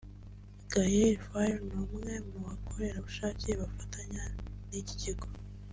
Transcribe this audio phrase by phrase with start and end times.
[0.71, 4.23] Gael Faye n'umwe mu bakorerabushake bafatanya
[4.69, 5.27] n'iki kigo